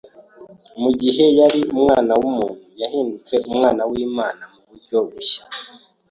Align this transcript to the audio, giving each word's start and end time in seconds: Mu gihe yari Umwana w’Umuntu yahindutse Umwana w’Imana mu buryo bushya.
Mu 0.81 0.89
gihe 1.01 1.25
yari 1.39 1.59
Umwana 1.75 2.11
w’Umuntu 2.21 2.63
yahindutse 2.81 3.33
Umwana 3.49 3.81
w’Imana 3.91 4.43
mu 4.51 4.59
buryo 4.67 4.97
bushya. 5.07 5.41